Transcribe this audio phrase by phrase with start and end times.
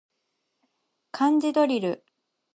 [1.11, 2.03] 漢字ドリル